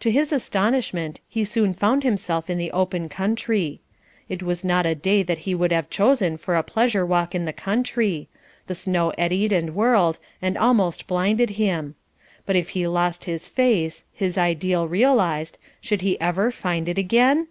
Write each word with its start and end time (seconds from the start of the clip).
To 0.00 0.10
his 0.10 0.32
astonishment 0.32 1.20
he 1.28 1.44
soon 1.44 1.74
found 1.74 2.02
himself 2.02 2.48
in 2.48 2.56
the 2.56 2.70
open 2.72 3.10
country. 3.10 3.82
It 4.26 4.42
was 4.42 4.64
not 4.64 4.86
a 4.86 4.94
day 4.94 5.22
that 5.22 5.40
he 5.40 5.54
would 5.54 5.70
have 5.70 5.90
chosen 5.90 6.38
for 6.38 6.56
a 6.56 6.62
pleasure 6.62 7.04
walk 7.04 7.34
in 7.34 7.44
the 7.44 7.52
country: 7.52 8.26
the 8.68 8.74
snow 8.74 9.10
eddied 9.18 9.52
and 9.52 9.74
whirled, 9.74 10.18
and 10.40 10.56
almost 10.56 11.06
blinded 11.06 11.50
him; 11.60 11.94
but 12.46 12.56
if 12.56 12.70
he 12.70 12.86
lost 12.88 13.24
his 13.24 13.46
face, 13.46 14.06
his 14.14 14.38
ideal 14.38 14.88
realised, 14.88 15.58
should 15.82 16.00
he 16.00 16.18
ever 16.22 16.50
find 16.50 16.88
it 16.88 16.96
again? 16.96 17.46